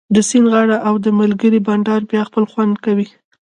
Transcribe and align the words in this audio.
د 0.15 0.17
سیند 0.29 0.47
غاړه 0.53 0.77
او 0.87 0.95
د 1.05 1.07
ملګرو 1.19 1.63
بنډار 1.67 2.01
بیا 2.11 2.23
بل 2.33 2.45
خوند 2.51 2.75
کوي 2.85 3.07